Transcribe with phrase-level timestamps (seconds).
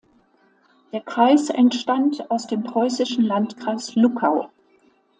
[0.93, 4.49] Der Kreis entstand aus dem preußischen Landkreis Luckau.